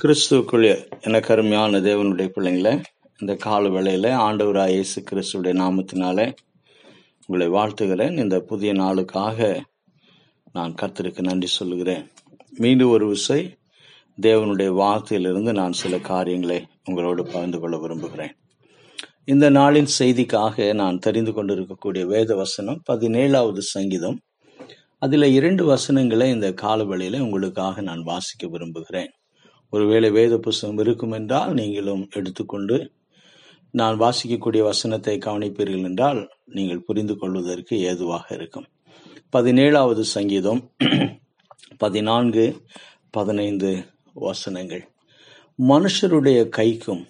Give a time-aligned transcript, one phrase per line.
[0.00, 2.82] கிறிஸ்துக்குள்ளே எனக்கு அருமையான தேவனுடைய பிள்ளைங்களை
[3.18, 6.32] இந்த கால வேளையில் ஆண்டவராக இயேசு கிறிஸ்துடைய நாமத்தினால
[7.26, 8.16] உங்களை வாழ்த்துகிறேன்.
[8.18, 9.60] இந்த புதிய நாளுக்காக
[10.52, 12.10] நான் கர்த்தருக்கு நன்றி சொல்லுகிறேன்.
[12.50, 13.58] மீண்டும் ஒரு விசை
[14.20, 18.34] தேவனுடைய வார்த்தையிலிருந்து நான் சில காரியங்களை உங்களோடு பகிர்ந்து கொள்ள விரும்புகிறேன்.
[19.24, 24.20] இந்த நாளின் செய்திக்காக நான் தெரிந்து கொண்டிருக்கக்கூடிய வேத வசனம் பதினேழாவது சங்கீதம்.
[24.98, 29.12] அதில் இரண்டு வசனங்களை இந்த காலவெளியில உங்களுக்காக நான் வாசிக்க விரும்புகிறேன்.
[29.72, 32.76] ஒருவேளை வேத புஸ்தகம் இருக்கும் என்றால் நீங்களும் எடுத்துக்கொண்டு
[33.74, 36.20] நான் வாசிக்கக்கூடிய வசனத்தை கவனிப்பீர்கள் என்றால்
[36.56, 38.66] நீங்கள் புரிந்து கொள்வதற்கு ஏதுவாக இருக்கும்.
[39.36, 40.60] பதினேழாவது சங்கீதம்
[41.76, 42.44] பதினான்கு
[43.10, 43.70] பதினைந்து
[44.26, 44.84] வசனங்கள்.
[45.58, 47.02] மனுஷருடைய கைக்கும்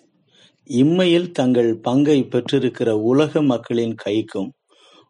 [0.70, 4.50] இம்மையில் தங்கள் பங்கை பெற்றிருக்கிற உலக மக்களின் கைக்கும்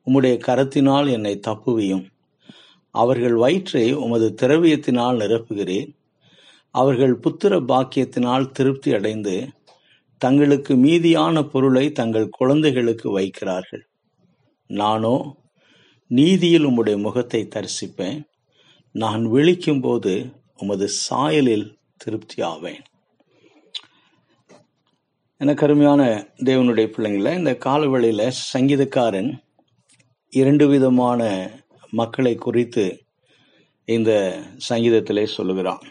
[0.06, 2.05] உம்முடைய கரத்தினால் என்னை தப்புவியும்.
[2.94, 5.91] அவர்கள் வயிற்றை உமது திரவியத்தினால் நிரப்புகிறேன்.
[6.74, 9.34] அவர்கள் புத்திர பாக்கியத்தினால் திருப்தி அடைந்து
[10.19, 13.83] தங்களுக்கு மீதியான பொருளை தங்கள் குழந்தைகளுக்கு வைக்கிறார்கள்.
[14.66, 15.16] நானோ
[16.10, 18.20] நீதியில் உம்முடைய முகத்தை தரிசிப்பேன்.
[18.94, 20.14] நான் விழிக்கும் போது
[20.56, 21.66] உமது சாயலில்
[21.97, 22.82] திருப்தி ஆவேன்
[25.41, 26.02] எனக்கு அருமையான
[26.44, 29.30] தேவனுடைய பிள்ளைங்கள இந்த காலவெளியில் சங்கீதக்காரன்
[30.32, 31.22] இரண்டு விதமான
[31.91, 32.84] மக்களை குறித்து
[33.88, 34.10] இந்த
[34.69, 35.84] சங்கீதத்திலே சொல்லுகிறான்.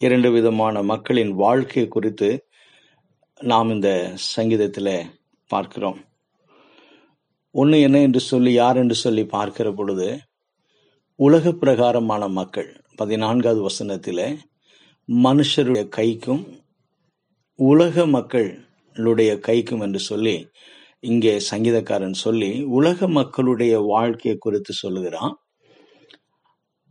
[0.00, 2.28] இரண்டு விதமான மக்களின் வாழ்க்கை குறித்து
[3.40, 3.88] நாம் இந்த
[4.34, 4.94] சங்கீதத்தில்
[5.50, 5.98] பார்க்கிறோம்.
[7.54, 10.08] ஒன்று என்ன என்று சொல்லி யார் என்று சொல்லி பார்க்கிற பொழுது
[11.18, 14.24] உலக பிரகாரமான மக்கள் பதினான்காவது வசனத்தில்
[15.08, 16.42] மனுஷருடைய கைக்கும்
[17.58, 20.36] உலக மக்களுடைய கைக்கும் என்று சொல்லி
[21.00, 25.34] இங்கே சங்கீதக்காரன் சொல்லி உலக மக்களுடைய வாழ்க்கையை குறித்து சொல்லுகிறான்.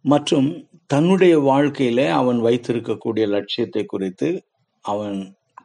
[0.06, 0.50] மற்றும்
[0.86, 4.30] தன்னுடைய வாழ்க்கையில அவன் வைத்திருக்கக்கூடிய லட்சியத்தை குறித்து
[4.86, 5.18] அவன்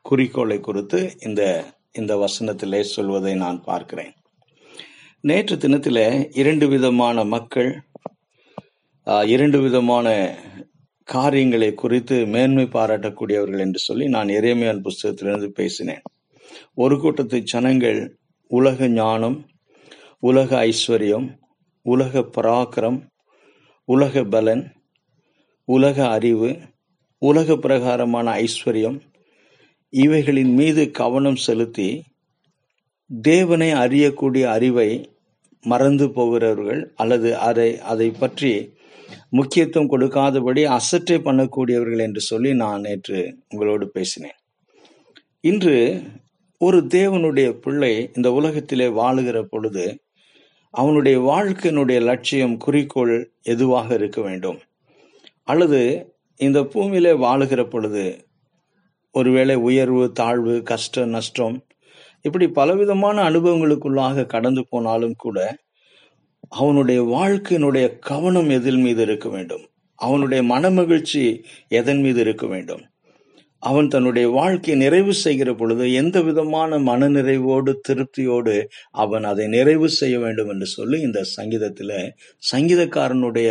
[0.02, 1.42] குறிக்கோளை குறித்து இந்த
[1.92, 4.14] இந்த வசனத்திலே சொல்வதை நான் பார்க்கிறேன்.
[5.20, 7.70] நேற்று தினத்தில் இரண்டு விதமான மக்கள்
[9.34, 10.08] இரண்டு விதமான
[11.08, 16.04] காரியங்களை குறித்து மேன்மை பாராட்டக்கூடியவர்கள் என்று சொல்லி நான் எரேமியான் புஸ்தகத்திலிருந்து பேசினேன்.
[16.74, 18.00] ஒரு கூட்டத்து ஜனங்கள்
[18.50, 19.38] உலக ஞானம்
[20.22, 21.26] உலக ஐஸ்வர்யம்
[21.86, 22.98] உலக பராக்கிரம்
[23.84, 24.70] உலக பலன்
[25.64, 26.58] உலக அறிவு
[27.18, 29.00] உலக பிரகாரமான ஐஸ்வர்யம்
[29.90, 32.02] இவைகளின் மீது கவனம் செலுத்தி
[33.22, 35.10] தேவனை அறியக்கூடிய அறிவை
[35.62, 38.72] மறந்து போகிறவர்கள் அல்லது அதை அதை பற்றி
[39.30, 44.36] முக்கியத்துவம் கொடுக்காதபடி அசட்டை பண்ணக்கூடியவர்கள் என்று சொல்லி நான் நேற்று உங்களோடு பேசினேன்.
[45.40, 46.02] இன்று
[46.58, 50.03] ஒரு தேவனுடைய பிள்ளை இந்த உலகத்திலே வாழுகிற பொழுது
[50.74, 54.58] அவனுடைய வாழ்க்கையினுடைய லட்சியம் குறிக்கோள் எதுவாக இருக்க வேண்டும்?
[55.42, 55.80] அல்லது
[56.40, 58.04] இந்த பூமியிலே வாழுகிற பொழுது
[59.12, 61.56] ஒருவேளை உயர்வு தாழ்வு கஷ்டம் நஷ்டம்
[62.22, 65.38] இப்படி பலவிதமான அனுபவங்களுக்குள்ளாக கடந்து போனாலும் கூட
[66.48, 69.64] அவனுடைய வாழ்க்கையினுடைய கவனம் எதில் மீது இருக்க வேண்டும்?
[69.98, 72.84] அவனுடைய மனமகிழ்ச்சி எதன் மீது இருக்க வேண்டும்?
[73.64, 78.56] அவன் தன்னுடைய வாழ்க்கையை நிறைவு செய்கிற பொழுது எந்த விதமான மனநிறைவோடு திருப்தியோடு
[78.94, 81.96] அவன் அதை நிறைவு செய்ய வேண்டும் என்று சொல்லி இந்த சங்கீதத்தில்
[82.52, 83.50] சங்கீதக்காரனுடைய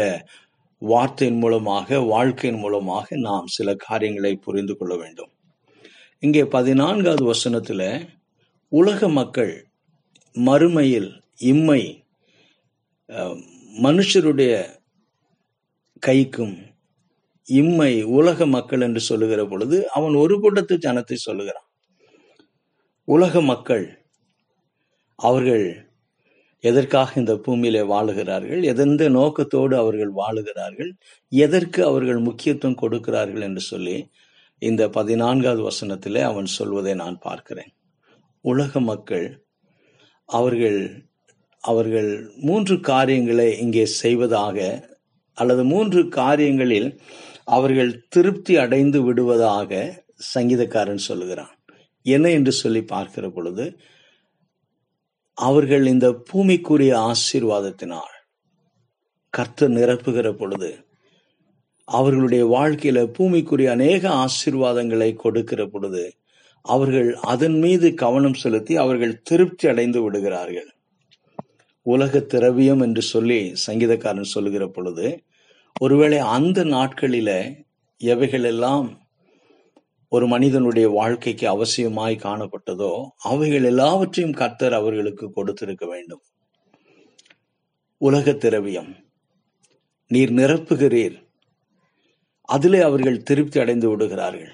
[0.81, 5.31] வார்த்தையின் மூலமாக வாழ்க்கையின் மூலமாக நாம் சில காரியங்களை புரிந்து கொள்ள வேண்டும்.
[6.23, 7.87] இங்கே பதினான்காவது வசனத்தில்
[8.71, 9.53] உலக மக்கள்
[10.35, 11.09] மறுமையில்
[11.51, 11.81] இம்மை
[13.83, 14.53] மனுஷருடைய
[16.03, 16.55] கைக்கும்
[17.49, 21.67] இம்மை உலக மக்கள் என்று சொல்லுகிற பொழுது அவன் ஒரு கூட்டத்து ஜனத்தை சொல்லுகிறான்.
[23.07, 23.85] உலக மக்கள்
[25.19, 25.65] அவர்கள்
[26.63, 28.61] எதற்காக இந்த பூமியிலே வாழுகிறார்கள்?
[28.63, 30.91] எதெந்த நோக்கத்தோடு அவர்கள் வாழுகிறார்கள்?
[31.31, 33.97] எதற்கு அவர்கள் முக்கியத்துவம் கொடுக்கிறார்கள் என்று சொல்லி
[34.61, 37.71] இந்த பதினான்காவது வசனத்திலே அவன் சொல்வதை நான் பார்க்கிறேன்.
[38.45, 39.27] உலக மக்கள்
[40.29, 40.79] அவர்கள்
[41.63, 42.09] அவர்கள்
[42.41, 44.57] மூன்று காரியங்களை இங்கே செய்வதாக
[45.37, 46.89] அல்லது மூன்று காரியங்களில்
[47.47, 49.71] அவர்கள் திருப்தி அடைந்து விடுவதாக
[50.35, 51.55] சங்கீதக்காரன் சொல்லுகிறான்.
[52.05, 53.65] என்ன என்று சொல்லி பார்க்கிற பொழுது
[55.37, 58.15] அவர்கள் இந்த பூமிக்குரிய ஆசீர்வாதத்தினால்
[59.33, 60.71] கர்த்தர் நிரப்புகிற பொழுது
[61.87, 66.03] அவர்களுடைய வாழ்க்கையில பூமிக்குரிய அநேக ஆசீர்வாதங்களை கொடுக்கிற பொழுது
[66.65, 70.69] அவர்கள் அதன் மீது கவனம் செலுத்தி அவர்கள் திருப்தி அடைந்து விடுகிறார்கள்.
[71.85, 75.07] உலக திரவியம் என்று சொல்லி சங்கீதக்காரன் சொல்லுகிற பொழுது
[75.83, 77.29] ஒருவேளை அந்த நாட்களில
[78.01, 78.87] எவைகளெல்லாம்
[80.11, 86.21] ஒரு மனிதனுடைய வாழ்க்கைக்கு அவசியமாய் காணப்பட்டதோ அவைகள் எல்லாவற்றையும் கர்த்தர் அவர்களுக்கு கொடுத்திருக்க வேண்டும்.
[88.01, 88.91] உலக திரவியம்
[90.11, 91.15] நீர் நிரப்புகிறீர்.
[92.49, 94.53] அதிலே அவர்கள் திருப்தி அடைந்து விடுகிறார்கள்.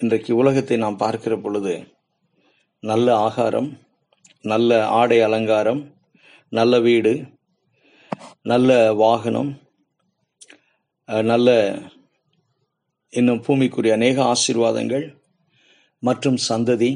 [0.00, 1.74] இன்றைக்கு உலகத்தை நாம் பார்க்கிற பொழுது
[2.82, 3.70] நல்ல ஆகாரம்
[4.44, 5.82] நல்ல ஆடை அலங்காரம்
[6.52, 7.12] நல்ல வீடு
[8.42, 9.52] நல்ல வாகனம்
[11.22, 11.50] நல்ல
[13.10, 15.06] இன்னும் பூமிக்குரிய அநேக ஆசீர்வாதங்கள்
[16.02, 16.92] மற்றும் சந்ததி.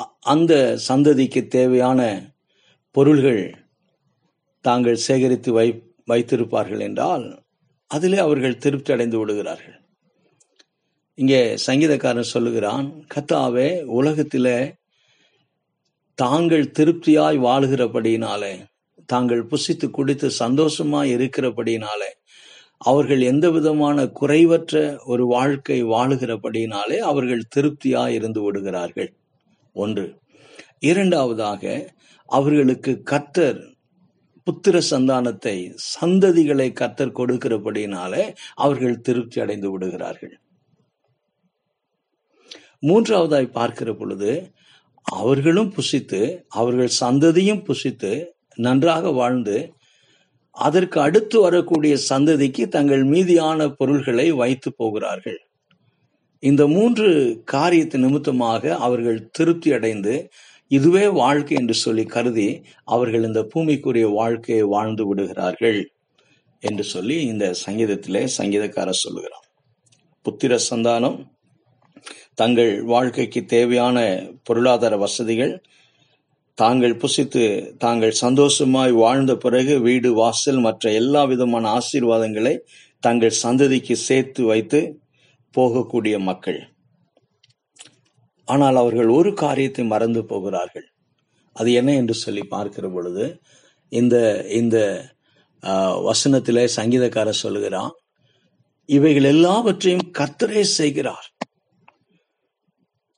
[0.00, 2.00] அ- அந்த சந்ததிக்கு தேவையான
[2.90, 3.66] பொருள்கள்
[4.60, 5.68] தாங்கள் சேகரித்து வை
[6.06, 7.44] வைத்திருப்பார்கள் என்றால்
[7.86, 9.78] அதிலே அவர்கள் திருப்தி அடைந்து விடுகிறார்கள்.
[11.14, 14.74] இங்கே சங்கீதக்காரன் சொல்லுகிறான் கத்தாவே உலகத்திலே
[16.14, 18.54] தாங்கள் திருப்தியாய் வாழுகிறபடியினாலே
[19.06, 22.10] தாங்கள் புசித்து குடித்து சந்தோஷமா இருக்கிறபடினாலே
[22.78, 29.14] அவர்கள் எந்த விதமான குறைவற்ற ஒரு வாழ்க்கை வாழுகிறபடியினாலே அவர்கள் திருப்தியா இருந்து விடுகிறார்கள்.
[29.72, 30.14] ஒன்று.
[30.78, 31.94] இரண்டாவதாக
[32.26, 33.74] அவர்களுக்கு கர்த்தர்
[34.46, 40.40] புத்திர சந்தானத்தை சந்ததிகளை கர்த்தர் கொடுக்கிறபடினாலே அவர்கள் திருப்தி அடைந்து விடுகிறார்கள்.
[42.82, 44.52] மூன்றாவதாய் பார்க்கிற பொழுது
[45.02, 49.56] அவர்களும் புசித்து அவர்கள் சந்ததியும் புசித்து நன்றாக வாழ்ந்து
[50.56, 55.40] அதற்கு அடுத்து வரக்கூடிய சந்ததிக்கு தங்கள் மீதியான பொருள்களை வைத்து போகிறார்கள்.
[56.42, 57.08] இந்த மூன்று
[57.44, 60.14] காரியத்தை நிமித்தமாக அவர்கள் திருப்தி அடைந்து
[60.70, 62.48] இதுவே வாழ்க்கை என்று சொல்லி கருதி
[62.84, 65.80] அவர்கள் இந்த பூமிக்குரிய வாழ்க்கையை வாழ்ந்து விடுகிறார்கள்
[66.62, 69.46] என்று சொல்லி இந்த சங்கீதத்திலே சங்கீதக்காரர் சொல்லுகிறான்
[70.26, 71.18] புத்திர சந்தானம்
[72.34, 73.98] தங்கள் வாழ்க்கைக்கு தேவையான
[74.42, 75.52] பொருளாதார வசதிகள்
[76.58, 77.42] தாங்கள் புசித்து
[77.78, 82.54] தாங்கள் சந்தோஷமாய் வாழ்ந்த பிறகு வீடு வாசல் மற்ற எல்லா விதமான ஆசீர்வாதங்களை
[83.00, 84.80] தங்கள் சந்ததிக்கு சேர்த்து வைத்து
[85.54, 86.60] போகக்கூடிய மக்கள்.
[88.44, 90.86] ஆனால் அவர்கள் ஒரு காரியத்தை மறந்து போகிறார்கள்.
[91.52, 93.26] அது என்ன என்று சொல்லி பார்க்கிற பொழுது
[93.92, 94.16] இந்த
[94.60, 94.78] இந்த
[96.08, 97.92] வசனத்தில் வசனத்திலே சங்கீதக்காரர் சொல்கிறான்
[98.88, 101.26] இவைகள் எல்லாவற்றையும் கர்த்தரே செய்கிறார்.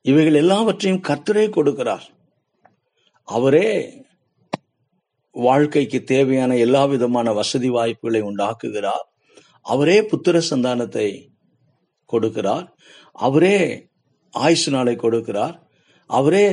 [0.04, 2.06] இவைகள் எல்லாவற்றையும் கர்த்தரே கொடுக்கிறார்.
[3.28, 3.70] அவரே
[5.34, 9.04] வாழ்க்கைக்கு தேவையான எல்லா விதமான வசதி வாய்ப்புகளை உண்டாக்குகிறார்.
[9.66, 11.08] அவரே புத்திர சந்தானத்தை
[12.12, 12.66] கொடுக்கிறார்.
[13.18, 13.58] அவரே
[14.34, 15.54] ஆயுசு நாளை கொடுக்கிறார்.
[16.10, 16.48] அவரே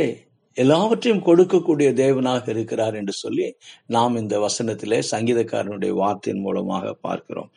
[0.57, 3.48] எல்லாவற்றையும் கொடுக்கக்கூடிய தேவனாக இருக்கிறார் என்று சொல்லி
[3.86, 7.50] நாம் இந்த வசனத்திலே சங்கீதக்காரனுடைய வார்த்தையின் மூலமாக பார்க்கிறோம்.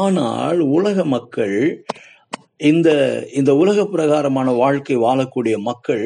[0.00, 1.56] ஆனால் உலக மக்கள்
[2.70, 2.88] இந்த
[3.32, 6.04] இந்த உலக பிரகாரமான வாழ்க்கை வாழக்கூடிய மக்கள்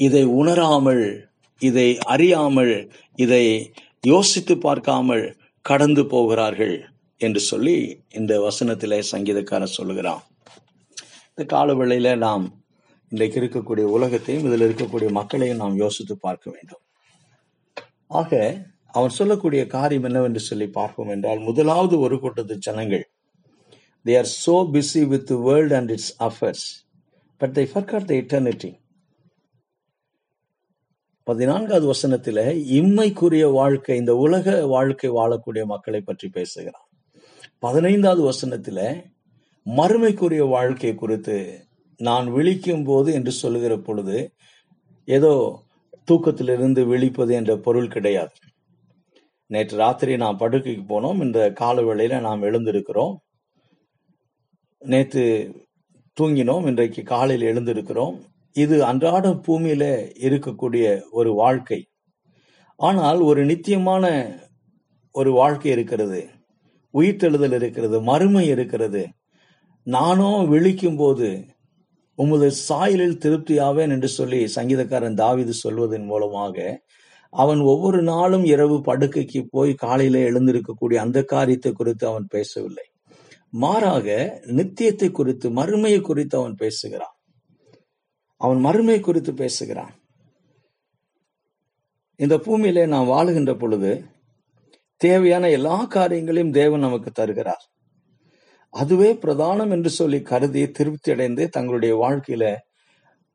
[0.00, 1.04] இதை உணராமல்
[1.60, 2.74] இதை அறியாமல்
[3.18, 3.44] இதை
[4.06, 5.24] யோசித்து பார்க்காமல்
[5.64, 6.76] கடந்து போகிறார்கள்
[7.20, 7.76] என்று சொல்லி
[8.10, 10.22] இந்த வசனத்திலே சங்கீதக்காரர் சொல்லுகிறான்.
[11.30, 12.44] இந்த கால வேளையில நாம்
[13.12, 16.82] இன்றைக்கு இருக்கக்கூடிய உலகத்தையும் இதில் இருக்கக்கூடிய மக்களையும் நாம் யோசித்து பார்க்க வேண்டும்.
[18.20, 18.32] ஆக
[18.92, 23.04] அவர் சொல்லக்கூடிய காரியம் என்னவென்று சொல்லி பார்ப்போம் என்றால் முதலாவது ஒரு கூட்டத்து ஜனங்கள்
[24.04, 26.66] they are so busy with world and its affairs
[27.40, 28.70] but they they the eternity
[31.24, 36.88] பதினான்காவது வசனத்துல இம்மைக்குரிய வாழ்க்கை இந்த உலக வாழ்க்கை வாழக்கூடிய மக்களை பற்றி பேசுகிறார்.
[37.58, 39.04] பதினைந்தாவது வசனத்துல
[39.66, 41.66] மறுமைக்குரிய வாழ்க்கை குறித்து
[41.96, 44.32] நான் விழிக்கும் போது என்று சொல்லுகிற பொழுது
[45.04, 45.62] ஏதோ
[46.10, 48.32] தூக்கத்திலிருந்து விழிப்பது என்ற பொருள் கிடையாது.
[49.46, 51.22] நேற்று ராத்திரி நாம் படுக்கைக்கு போனோம்.
[51.22, 53.16] இந்த கால வேளையில நாம் எழுந்திருக்கிறோம்.
[54.78, 55.54] நேற்று
[56.20, 56.66] தூங்கினோம்.
[56.66, 58.20] இன்றைக்கு காலையில் எழுந்திருக்கிறோம்.
[58.56, 59.84] இது அன்றாட பூமியில
[60.26, 61.80] இருக்கக்கூடிய ஒரு வாழ்க்கை.
[62.80, 64.04] ஆனால் ஒரு நித்தியமான
[65.14, 66.20] ஒரு வாழ்க்கை இருக்கிறது.
[66.94, 69.02] உயிர்த்தெழுதல் இருக்கிறது மறுமை இருக்கிறது.
[69.86, 71.28] நானோ விழிக்கும் போது
[72.18, 76.56] உமது சாயலில் திருப்தியாவேன் என்று சொல்லி சங்கீதக்காரன் தாவீது சொல்வதன் மூலமாக
[77.32, 82.86] அவன் ஒவ்வொரு நாளும் இரவு படுக்கைக்கு போய் காலையில எழுந்திருக்கக்கூடிய அந்த காரியத்தை குறித்து அவன் பேசவில்லை.
[83.62, 84.06] மாறாக
[84.58, 87.13] நித்தியத்தை குறித்து மறுமையை குறித்து அவன் பேசுகிறான்.
[88.44, 89.94] அவன் மறுமை குறித்து பேசுகிறான்.
[92.20, 93.92] இந்த பூமியிலே நாம் வாழுகின்ற பொழுது
[95.00, 97.64] தேவையான எல்லா காரியங்களையும் தேவன் நமக்கு தருகிறார்.
[98.74, 102.44] அதுவே பிரதானம் என்று சொல்லி கருதி திருப்தி அடைந்து தங்களுடைய வாழ்க்கையில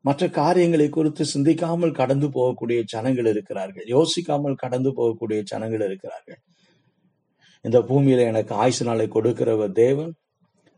[0.04, 3.86] மற்ற காரியங்களை குறித்து சிந்திக்காமல் கடந்து போகக்கூடிய ஜனங்கள் இருக்கிறார்கள்.
[3.94, 6.40] யோசிக்காமல் கடந்து போகக்கூடிய ஜனங்கள் இருக்கிறார்கள்.
[7.64, 10.12] இந்த பூமியில எனக்கு ஆயுசு நாளை கொடுக்கிறவர் தேவன்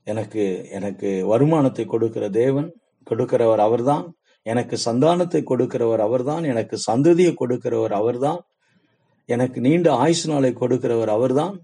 [0.06, 0.44] எனக்கு
[0.78, 2.68] எனக்கு வருமானத்தை கொடுக்கிற தேவன்
[3.06, 4.06] கொடுக்கிறவர் அவர்தான்.
[4.46, 8.40] எனக்கு சந்தானத்தை கொடுக்கிறவர் அவர்தான் எனக்கு சந்ததியை கொடுக்கிறவர் அவர்தான்
[9.28, 11.54] எனக்கு நீண்ட ஆயுசு நாளை கொடுக்கிறவர் அவர்தான்.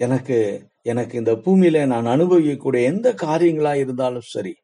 [0.00, 0.36] எனக்கு
[0.82, 4.54] எனக்கு இந்த பூமியில நான் அனுபவிக்கக்கூடிய எந்த காரியங்களா இருந்தாலும் சரி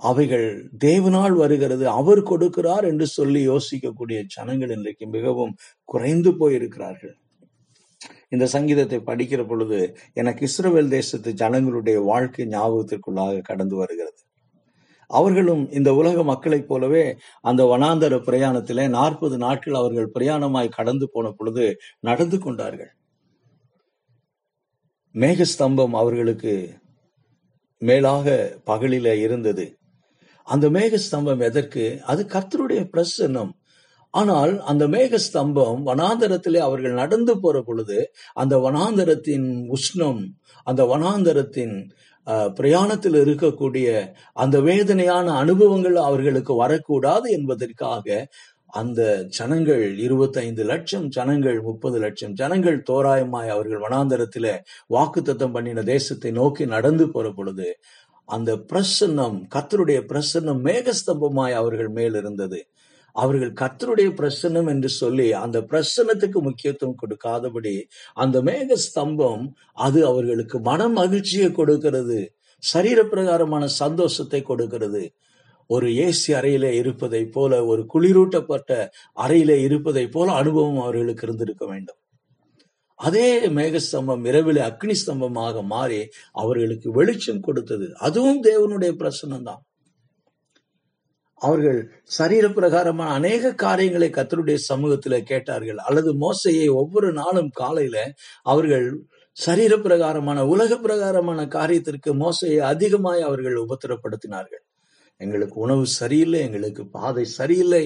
[0.00, 0.46] அவைகள்
[0.84, 5.52] தேவனால் வருகிறது அவர் கொடுக்கிறார் என்று சொல்லி யோசிக்கக்கூடிய ஜனங்கள் இன்றைக்கு மிகவும்
[5.84, 7.14] குறைந்து போயிருக்கிறார்கள்.
[8.34, 9.78] இந்த சங்கீதத்தை படிக்கிற பொழுது
[10.20, 14.20] எனக்கு இஸ்ரவேல் தேசத்து ஜனங்களுடைய வாழ்க்கை ஞாபகத்திற்குள்ளாக கடந்து வருகிறது.
[15.18, 17.04] அவர்களும் இந்த உலக மக்களைப் போலவே
[17.42, 21.66] அந்த வனாந்தர பிரயாணத்திலே நாற்பது நாட்கள் அவர்கள் பிரயாணமாய் கடந்து போன பொழுது
[22.00, 22.92] நடந்து கொண்டார்கள்.
[25.14, 26.54] மேகஸ்தம்பம் அவர்களுக்கு
[27.82, 28.26] மேலாக
[28.66, 29.66] பகலில இருந்தது.
[30.48, 31.84] அந்த மேகஸ்தம்பம் எதற்கு?
[32.02, 33.52] அது கர்த்தருடைய பிரசன்னம்
[34.14, 37.98] ஆனால் அந்த மேகஸ்தம்பம் வனாந்தரத்திலே அவர்கள் நடந்து போற பொழுது
[38.34, 40.22] அந்த வனாந்தரத்தின் உஷ்ணம்
[40.66, 41.76] அந்த வனாந்தரத்தின்
[42.54, 43.88] பிரயாணத்தில் இருக்கக்கூடிய
[44.34, 48.06] அந்த வேதனையான அனுபவங்கள் அவர்களுக்கு வரக்கூடாது என்பதற்காக
[48.72, 54.54] அந்த ஜனங்கள் இருபத்தைந்து லட்சம் ஜனங்கள் முப்பது லட்சம் ஜனங்கள் தோராயமாய் அவர்கள் வனாந்தரத்திலே
[54.90, 57.68] வாக்குத்தத்தம் பண்ணின தேசத்தை நோக்கி நடந்து போற பொழுது
[58.28, 62.60] அந்த பிரசன்னம் கத்தருடைய பிரசன்னம் மேகஸ்தம்பமாய் அவர்கள் மேல் இருந்தது
[63.14, 67.74] அவர்கள் கத்தருடைய பிரசன்னம் என்று சொல்லி அந்த பிரசன்னத்துக்கு முக்கியத்துவம் கொடுக்காதபடி
[68.14, 69.44] அந்த மேக ஸ்தம்பம்
[69.86, 72.20] அது அவர்களுக்கு மன மகிழ்ச்சியை கொடுக்கிறது.
[72.62, 75.02] சரீரப்பிரகாரமான சந்தோஷத்தை கொடுக்கிறது.
[75.70, 78.70] ஒரு ஏசி அறையில இருப்பதை போல ஒரு குளிரூட்டப்பட்ட
[79.16, 81.98] அறையில இருப்பதை போல அனுபவம் அவர்களுக்கு இருந்திருக்க வேண்டும்.
[82.98, 83.28] அதே
[83.58, 86.00] மேகஸ்தம்பம் இரவில் அக்னி ஸ்தம்பமாக மாறி
[86.32, 87.86] அவர்களுக்கு வெளிச்சம் கொடுத்தது.
[87.98, 89.62] அதுவும் தேவனுடைய பிரசனம் தான்
[91.46, 91.78] அவர்கள்
[92.18, 95.80] சரீர பிரகாரமான அநேக காரியங்களை கத்தருடைய சமூகத்துல கேட்டார்கள்.
[95.88, 97.96] அல்லது மோசையை ஒவ்வொரு நாளும் காலையில
[98.52, 98.86] அவர்கள்
[99.36, 104.62] சரீர பிரகாரமான உலக பிரகாரமான காரியத்திற்கு மோசையை அதிகமாய் அவர்கள் உபத்திரப்படுத்தினார்கள்.
[105.20, 107.82] எங்களுக்கு உணவு சரியில்லை எங்களுக்கு பாதை சரியில்லை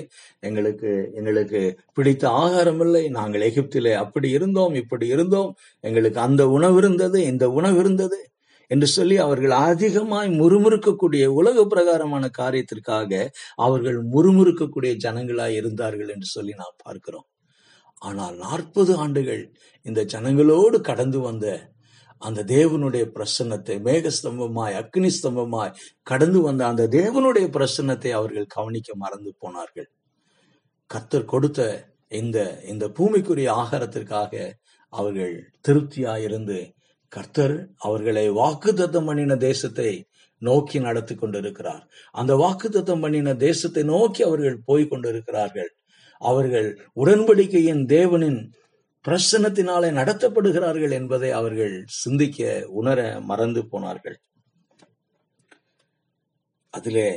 [0.49, 1.61] எங்களுக்கு எங்களுக்கு
[1.97, 5.51] பிடித்த ஆகாரம் இல்லை நாங்கள் எகிப்திலே அப்படி இருந்தோம் இப்படி இருந்தோம்
[5.89, 8.19] எங்களுக்கு அந்த உணவு இருந்தது இந்த உணவு இருந்தது.
[8.71, 13.11] என்று சொல்லி அவர்கள் அதிகமாய் முறுமுறுக்கக்கூடிய உலக பிரகாரமான காரியத்திற்காக
[13.67, 17.29] அவர்கள் முறுமுறுக்கக்கூடிய ஜனங்களாய் இருந்தார்கள் என்று சொல்லி நாம் பார்க்கிறோம்.
[18.03, 19.43] ஆனால் நாற்பது ஆண்டுகள்
[19.87, 21.47] இந்த ஜனங்களோடு கடந்து வந்த
[22.23, 29.89] அந்த தேவனுடைய பிரசன்னத்தை மேகஸ்தம்பமாய் அக்னி ஸ்தம்பமாய் கடந்து வந்த அந்த தேவனுடைய பிரசன்னத்தை அவர்கள் கவனிக்க மறந்து போனார்கள்.
[30.91, 31.61] கத்தர் கொடுத்த
[32.13, 32.39] இந்த
[32.73, 34.33] இந்த பூமிக்குரிய ஆகாரத்திற்காக
[34.93, 35.35] அவர்கள்
[35.69, 36.59] திருப்தியாயிருந்து
[37.09, 39.91] கர்த்தர் அவர்களை வாக்குத்தத்தம் பண்ணின தேசத்தை
[40.39, 41.85] நோக்கி நடத்தி கொண்டிருக்கிறார்.
[42.13, 45.71] அந்த வாக்குத்தத்தம் பண்ணின தேசத்தை நோக்கி அவர்கள் போய் கொண்டிருக்கிறார்கள்.
[46.21, 48.41] அவர்கள் உடன்படிக்கையின் தேவனின்
[49.05, 54.17] பிரசன்னத்தினாலே நடத்தப்படுகிறார்கள் என்பதை அவர்கள் சிந்திக்க உணர மறந்து போனார்கள்.
[56.75, 57.09] அதிலே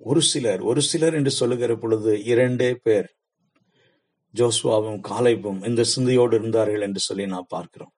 [0.00, 3.08] ஒரு சிலர் ஒரு சிலர் என்று சொல்லுகிற பொழுது இரண்டே பேர்
[4.34, 7.92] ஜோஸ்வாவும் காலைப்பும் இந்த சிந்தையோடு இருந்தார்கள் என்று சொல்லி நான் பார்க்கிறோம்.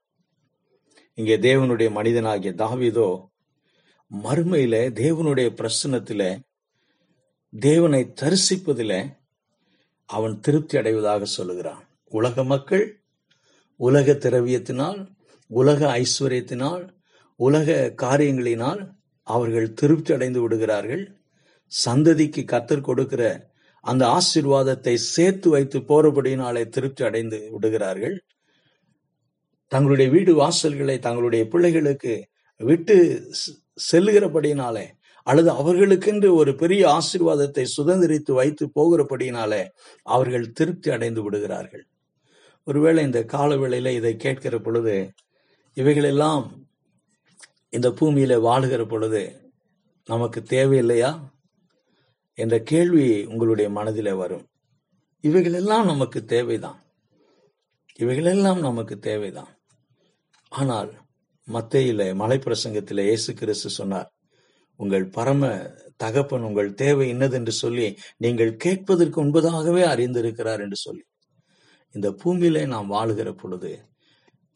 [1.21, 3.09] இங்கே தேவனுடைய மனிதனாகிய தாவிதோ
[4.11, 6.23] மறுமையில தேவனுடைய பிரசனத்தில
[7.53, 8.93] தேவனை தரிசிப்பதில
[10.11, 11.85] அவன் திருப்தி அடைவதாக சொல்லுகிறான்.
[12.13, 12.85] உலக மக்கள்
[13.81, 15.01] உலக திரவியத்தினால்
[15.51, 16.83] உலக ஐஸ்வர்யத்தினால்
[17.41, 18.81] உலக காரியங்களினால்
[19.27, 21.05] அவர்கள் திருப்தி அடைந்து விடுகிறார்கள்.
[21.73, 23.23] சந்ததிக்கு கத்தர் கொடுக்கிற
[23.85, 28.17] அந்த ஆசீர்வாதத்தை சேர்த்து வைத்து போறபடியினாலே திருப்தி அடைந்து விடுகிறார்கள்.
[29.71, 32.97] தங்களுடைய வீடு வாசல்களை தங்களுடைய பிள்ளைகளுக்கு விட்டு
[33.93, 34.87] செல்லுகிறபடினாலே செல்லுகிறபடியினாலே
[35.23, 39.69] அல்லது அவர்களுக்கென்று ஒரு பெரிய ஆசீர்வாதத்தை சுதந்திரித்து வைத்து போகிறபடியினாலே
[40.03, 41.87] அவர்கள் திருப்தி அடைந்து விடுகிறார்கள்.
[42.65, 45.13] ஒருவேளை இந்த காலவேளையில இதை கேட்கிற பொழுது
[45.75, 46.67] இவைகளெல்லாம்
[47.69, 49.53] இந்த பூமியில வாழுகிற பொழுது
[50.07, 51.13] நமக்கு தேவையில்லையா?
[52.35, 54.47] என்ற கேள்வி உங்களுடைய மனதில் வரும்.
[55.21, 56.83] இவைகளெல்லாம் நமக்கு தேவைதான்.
[57.95, 59.60] இவைகளெல்லாம் நமக்கு தேவைதான்.
[60.53, 60.91] ஆனால்
[61.49, 64.09] மத்தையில மலைப்பிரசங்கத்தில் இயேசு கிறிஸ்து சொன்னார்
[64.81, 65.43] உங்கள் பரம
[65.97, 71.05] தகப்பன் உங்கள் தேவை இன்னதென்று சொல்லி நீங்கள் கேட்பதற்கு முன்பதாகவே அறிந்திருக்கிறார் என்று சொல்லி.
[71.95, 73.73] இந்த பூமியிலே நாம் வாழுகிற பொழுது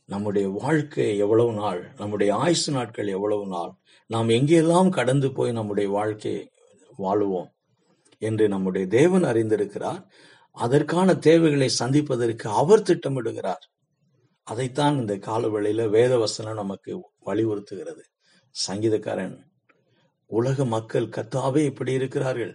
[0.08, 3.72] நம்முடைய வாழ்க்கை எவ்வளவு நாள் நம்முடைய ஆயுசு நாட்கள் எவ்வளவு நாள்
[4.10, 6.42] நாம் எங்கெல்லாம் கடந்து போய் நம்முடைய வாழ்க்கையை
[6.98, 7.50] வாழுவோம்
[8.22, 10.02] என்று நம்முடைய தேவன் அறிந்திருக்கிறார்
[10.56, 13.64] அதற்கான தேவைகளை சந்திப்பதற்கு அவர் திட்டமிடுகிறார்.
[14.46, 16.92] அதைத்தான் இந்த காலவெளியில வேதவசனம் நமக்கு
[17.26, 18.02] வலியுறுத்துகிறது.
[18.54, 19.36] சங்கீதக்காரன்
[20.30, 22.52] உலக மக்கள் கத்தாவே இப்படி இருக்கிறார்கள்.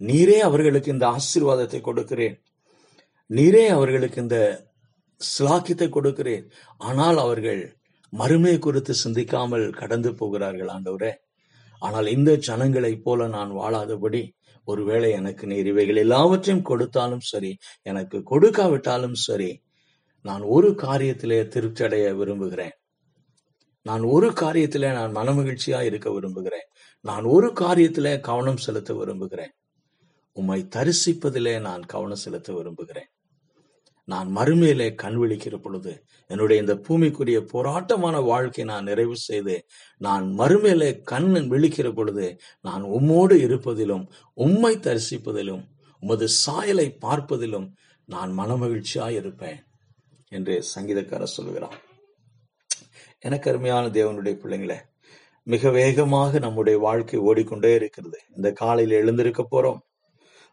[0.00, 2.36] நீரே அவர்களுக்கு இந்த ஆசீர்வாதத்தை கொடுக்கிறேன்.
[3.30, 4.38] நீரே அவர்களுக்கு இந்த
[5.20, 6.44] சிலாக்கியத்தை கொடுக்கிறேன்.
[6.80, 7.62] ஆனால் அவர்கள்
[8.12, 11.12] மறுமை குறித்து சிந்திக்காமல் கடந்து போகிறார்கள் ஆண்டவரே.
[11.82, 14.22] ஆனால் இந்த ஜனங்களைப் போல நான் வாழாதபடி
[14.68, 17.52] ஒருவேளை எனக்கு நீர் இவைகள் எல்லாவற்றையும் கொடுத்தாலும் சரி
[17.82, 19.50] எனக்கு கொடுக்காவிட்டாலும் சரி
[20.22, 22.70] நான் ஒரு காரியத்திலே திருப்தி அடைய விரும்புகிறேன்.
[23.82, 26.66] நான் ஒரு காரியத்திலே நான் மனமகிழ்ச்சியா இருக்க விரும்புகிறேன்.
[27.00, 29.50] நான் ஒரு காரியத்திலே கவனம் செலுத்த விரும்புகிறேன்.
[30.32, 33.08] உம்மை தரிசிப்பதிலே நான் கவனம் செலுத்த விரும்புகிறேன்.
[34.04, 39.64] நான் மறுமையிலே கண் விழிக்கிற பொழுது என்னுடைய இந்த பூமிக்குரிய போராட்டமான வாழ்க்கை நான் நிறைவு செய்து
[39.98, 45.64] நான் மறுமையிலே கண் விழிக்கிற பொழுது நான் உம்மோடு இருப்பதிலும் உம்மை தரிசிப்பதிலும்
[46.00, 47.72] உமது சாயலை பார்ப்பதிலும்
[48.06, 49.64] நான் மனமகிழ்ச்சியாய் இருப்பேன்.
[50.32, 51.76] என்று சங்கீதக்காரர் சொல்லுகிறான்.
[53.18, 54.78] எனக்கு அருமையான தேவனுடைய பிள்ளைங்களே
[55.46, 58.18] மிக வேகமாக நம்முடைய வாழ்க்கை ஓடிக்கொண்டே இருக்கிறது.
[58.36, 59.80] இந்த காலையில் எழுந்திருக்க போறோம்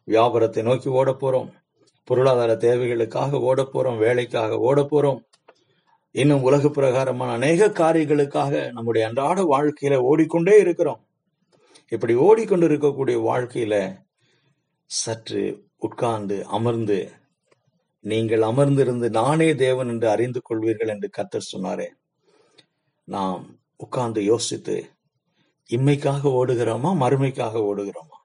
[0.03, 1.49] வியாபாரத்தை நோக்கி ஓட போறோம்
[2.03, 5.19] பொருளாதார தேவைகளுக்காக ஓட போறோம் வேலைக்காக ஓட போறோம்.
[6.11, 11.01] இன்னும் உலக பிரகாரமான அநேக காரியங்களுக்காக நம்முடைய அன்றாட வாழ்க்கையில ஓடிக்கொண்டே இருக்கிறோம்.
[11.91, 13.75] இப்படி ஓடிக்கொண்டு இருக்கக்கூடிய வாழ்க்கையில
[14.85, 15.43] சற்று
[15.77, 16.99] உட்கார்ந்து அமர்ந்து
[18.07, 21.87] நீங்கள் அமர்ந்திருந்து நானே தேவன் என்று அறிந்து கொள்வீர்கள் என்று கத்தர் சொன்னாரே.
[23.03, 24.75] நாம் உட்கார்ந்து யோசித்து
[25.69, 28.17] இம்மைக்காக ஓடுகிறோமா மறுமைக்காக ஓடுகிறோமா?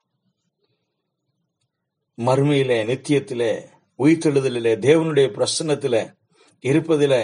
[2.18, 3.52] மறுமையிலே நித்தியத்திலே
[3.98, 5.96] உயிர்த்தெழுதலிலே தேவனுடைய பிரசன்னத்தில
[6.64, 7.14] இருப்பதில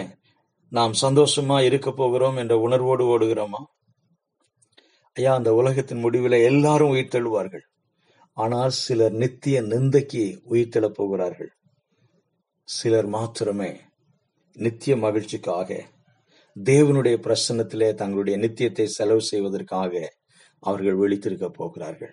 [0.73, 3.61] நாம் சந்தோஷமா இருக்க போகிறோம் என்ற உணர்வோடு ஓடுகிறோமா?
[5.17, 7.65] ஐயா அந்த உலகத்தின் முடிவில் எல்லாரும் உயிர்த்தெழுவார்கள்.
[8.37, 11.53] ஆனால் சிலர் நித்திய நிந்தைக்கு உயிர்த்தெழப் போகிறார்கள்.
[12.69, 13.69] சிலர் மாத்திரமே
[14.57, 15.69] நித்திய மகிழ்ச்சிக்காக
[16.57, 19.93] தேவனுடைய பிரசன்னத்திலே தங்களுடைய நித்தியத்தை செலவு செய்வதற்காக
[20.63, 22.13] அவர்கள் விழித்திருக்க போகிறார்கள்.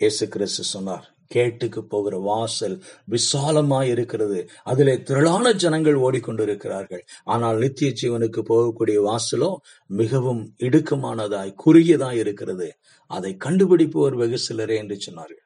[0.00, 2.74] இயேசு கிறிஸ்து சொன்னார் கேட்டுக்கு போகிற வாசல்
[3.08, 4.40] விசாலமாய் இருக்கிறது.
[4.62, 7.04] அதிலே திரளான ஜனங்கள் ஓடிக்கொண்டிருக்கிறார்கள்.
[7.24, 9.52] ஆனால் நித்திய ஜீவனுக்கு போகக்கூடிய வாசலோ
[9.90, 12.68] மிகவும் இடுக்கமானதாய் குறுகியதாய் இருக்கிறது.
[13.10, 15.42] அதை கண்டுபிடிப்பவர் வெகு சிலரே என்று சொன்னார்கள்.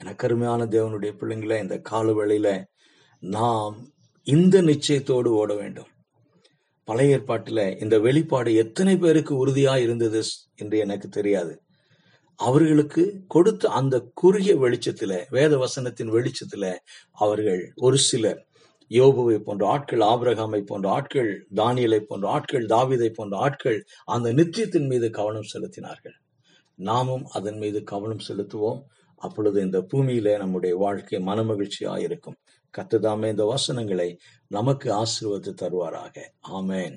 [0.00, 2.48] எனக்கு அருமையான தேவனுடைய பிள்ளைங்களே இந்த கால வேளையில
[3.22, 3.90] நாம்
[4.24, 5.86] இந்த நிச்சயத்தோடு ஓட வேண்டும்.
[6.84, 10.22] பழைய ஏற்பாட்டில் இந்த வெளிப்பாடு எத்தனை பேருக்கு உறுதியா இருந்தது
[10.56, 11.62] என்று எனக்கு தெரியாது.
[12.36, 18.46] அவர்களுக்கு கொடுத்த அந்த குறுகிய வெளிச்சத்தில் வேத வசனத்தின் வெளிச்சத்தில் அவர்கள் ஒரு சிலர்.
[18.88, 25.10] யோபுவை போன்ற ஆட்கள் ஆபிரகாமை போன்ற ஆட்கள் தானியலை போன்ற ஆட்கள் தாவிதை போன்ற ஆட்கள் அந்த நித்தியத்தின் மீது
[25.10, 26.16] கவனம் செலுத்தினார்கள்.
[26.74, 28.82] நாமும் அதன் மீது கவனம் செலுத்துவோம்.
[29.16, 32.34] அப்பொழுது இந்த பூமியில நம்முடைய வாழ்க்கை மனமகிழ்ச்சியா இருக்கும்.
[32.78, 36.32] கத்துதாமே இந்த வசனங்களை நமக்கு ஆசீர்வத்து தருவாராக.
[36.48, 36.96] ஆமேன்.